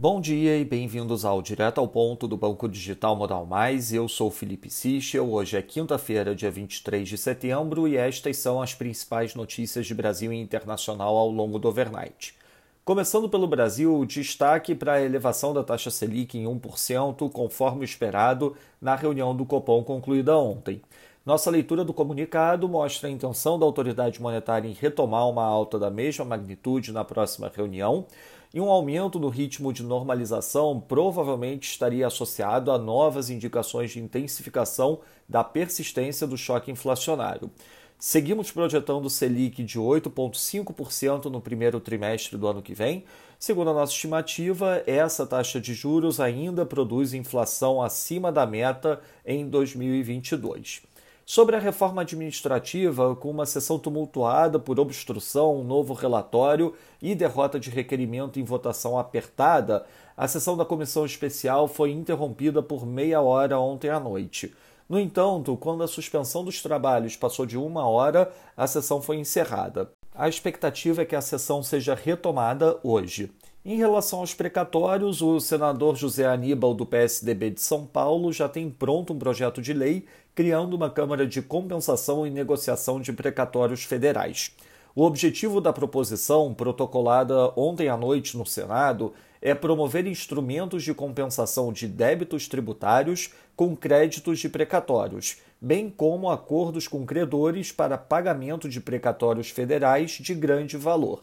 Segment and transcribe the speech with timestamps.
[0.00, 3.92] Bom dia e bem-vindos ao Direto ao Ponto do Banco Digital Modal Mais.
[3.92, 5.30] Eu sou Felipe Sichel.
[5.30, 10.32] Hoje é quinta-feira, dia 23 de setembro, e estas são as principais notícias de Brasil
[10.32, 12.34] e internacional ao longo do overnight.
[12.82, 18.96] Começando pelo Brasil, destaque para a elevação da taxa Selic em 1%, conforme esperado na
[18.96, 20.80] reunião do Copom concluída ontem.
[21.26, 25.90] Nossa leitura do comunicado mostra a intenção da autoridade monetária em retomar uma alta da
[25.90, 28.06] mesma magnitude na próxima reunião,
[28.52, 35.00] e um aumento no ritmo de normalização provavelmente estaria associado a novas indicações de intensificação
[35.28, 37.50] da persistência do choque inflacionário.
[37.98, 43.04] Seguimos projetando o Selic de 8,5% no primeiro trimestre do ano que vem.
[43.38, 49.46] Segundo a nossa estimativa, essa taxa de juros ainda produz inflação acima da meta em
[49.46, 50.89] 2022.
[51.32, 57.60] Sobre a reforma administrativa, com uma sessão tumultuada por obstrução, um novo relatório e derrota
[57.60, 63.60] de requerimento em votação apertada, a sessão da comissão especial foi interrompida por meia hora
[63.60, 64.52] ontem à noite.
[64.88, 69.88] No entanto, quando a suspensão dos trabalhos passou de uma hora, a sessão foi encerrada.
[70.12, 73.30] A expectativa é que a sessão seja retomada hoje.
[73.62, 78.70] Em relação aos precatórios, o senador José Aníbal, do PSDB de São Paulo, já tem
[78.70, 80.06] pronto um projeto de lei
[80.40, 84.56] criando uma Câmara de Compensação e Negociação de Precatórios Federais.
[84.96, 91.70] O objetivo da proposição, protocolada ontem à noite no Senado, é promover instrumentos de compensação
[91.70, 98.80] de débitos tributários com créditos de precatórios, bem como acordos com credores para pagamento de
[98.80, 101.20] precatórios federais de grande valor.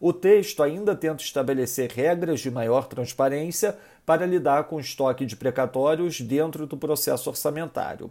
[0.00, 5.36] O texto ainda tenta estabelecer regras de maior transparência para lidar com o estoque de
[5.36, 8.10] precatórios dentro do processo orçamentário.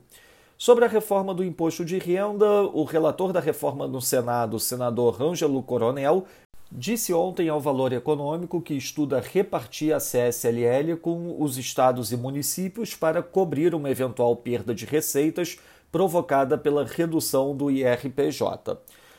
[0.57, 5.21] Sobre a reforma do imposto de renda, o relator da reforma no Senado, o senador
[5.21, 6.25] Ângelo Coronel,
[6.71, 12.95] disse ontem ao Valor Econômico que estuda repartir a CSLL com os estados e municípios
[12.95, 15.57] para cobrir uma eventual perda de receitas
[15.91, 18.77] provocada pela redução do IRPJ.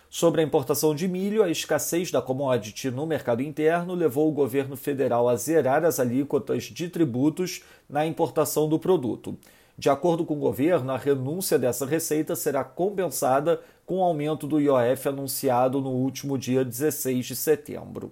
[0.09, 4.75] Sobre a importação de milho, a escassez da commodity no mercado interno levou o governo
[4.75, 9.37] federal a zerar as alíquotas de tributos na importação do produto.
[9.79, 14.61] De acordo com o governo, a renúncia dessa receita será compensada com o aumento do
[14.61, 18.11] IOF anunciado no último dia 16 de setembro.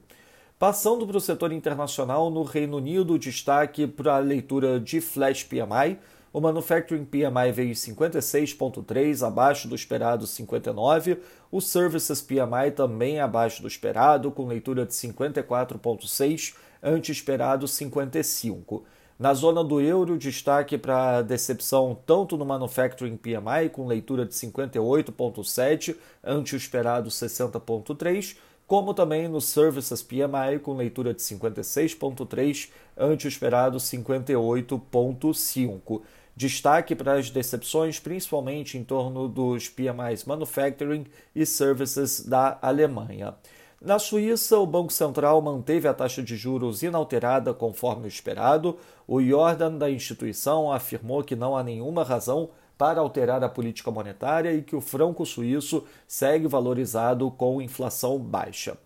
[0.59, 5.99] Passando para o setor internacional, no Reino Unido, destaque para a leitura de Flash PMI,
[6.35, 11.21] o Manufacturing PMI veio 56,3, abaixo do esperado 59.
[11.49, 18.85] O Services PMI também abaixo do esperado, com leitura de 54,6, ante esperado 55.
[19.17, 24.35] Na zona do euro, destaque para a decepção tanto no Manufacturing PMI, com leitura de
[24.35, 28.37] 58,7, ante o esperado 60,3,
[28.67, 36.03] como também no Services PMI, com leitura de 56,3, ante o esperado 58,5.
[36.37, 43.37] Destaque para as decepções, principalmente em torno dos PMIs Manufacturing e Services da Alemanha.
[43.85, 48.79] Na Suíça, o Banco Central manteve a taxa de juros inalterada conforme o esperado.
[49.07, 54.55] O Jordan da instituição afirmou que não há nenhuma razão para alterar a política monetária
[54.55, 58.79] e que o franco suíço segue valorizado com inflação baixa.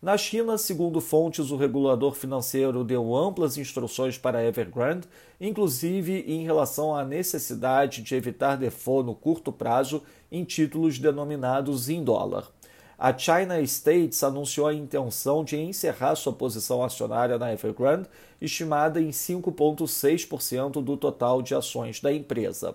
[0.00, 5.06] Na China, segundo fontes, o regulador financeiro deu amplas instruções para a Evergrande,
[5.38, 10.02] inclusive em relação à necessidade de evitar default no curto prazo
[10.32, 12.55] em títulos denominados em dólar.
[12.98, 18.08] A China States anunciou a intenção de encerrar sua posição acionária na Evergrande,
[18.40, 22.74] estimada em 5,6% do total de ações da empresa.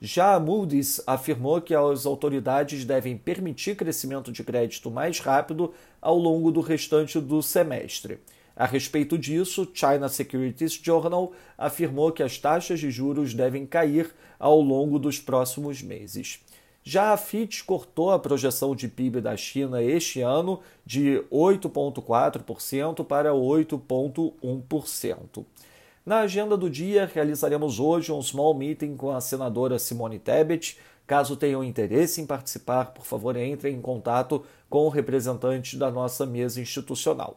[0.00, 6.16] Já a Moody's afirmou que as autoridades devem permitir crescimento de crédito mais rápido ao
[6.16, 8.20] longo do restante do semestre.
[8.54, 14.60] A respeito disso, China Securities Journal afirmou que as taxas de juros devem cair ao
[14.60, 16.40] longo dos próximos meses.
[16.88, 23.32] Já a Fitch cortou a projeção de PIB da China este ano de 8,4% para
[23.32, 25.44] 8,1%.
[26.06, 30.78] Na agenda do dia, realizaremos hoje um small meeting com a senadora Simone Tebet.
[31.08, 36.24] Caso tenham interesse em participar, por favor, entre em contato com o representante da nossa
[36.24, 37.36] mesa institucional.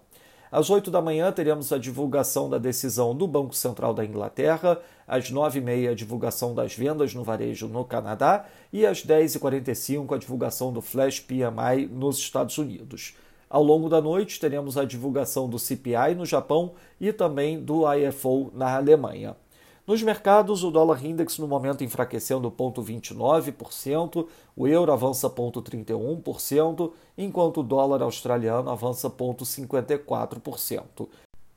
[0.52, 5.32] Às 8 da manhã teremos a divulgação da decisão do Banco Central da Inglaterra, às
[5.32, 10.82] 9h30 a divulgação das vendas no varejo no Canadá e às 10h45 a divulgação do
[10.82, 13.16] Flash PMI nos Estados Unidos.
[13.50, 18.52] Ao longo da noite, teremos a divulgação do CPI no Japão e também do IFO
[18.54, 19.36] na Alemanha.
[19.88, 27.64] Nos mercados, o dólar index no momento enfraquecendo 0,29%, o euro avança 0,31%, enquanto o
[27.64, 31.08] dólar australiano avança 0,54%.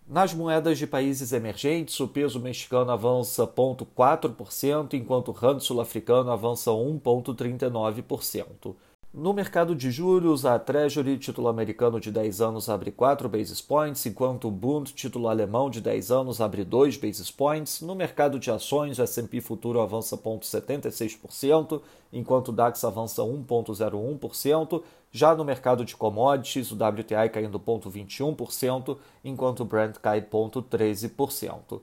[0.07, 6.71] Nas moedas de países emergentes, o peso mexicano avança 0,4%, enquanto o rand sul-africano avança
[6.71, 8.75] 1,39%.
[9.15, 14.07] No mercado de juros, a Treasury título americano de 10 anos abre 4 basis points,
[14.07, 17.83] enquanto o Bund título alemão de 10 anos abre 2 basis points.
[17.83, 24.83] No mercado de ações, o S&P futuro avança 0,76%, enquanto o DAX avança 1,01%.
[25.11, 31.83] Já no mercado de commodities, o WTI caindo 0,21%, enquanto o Brent cai 0,13%.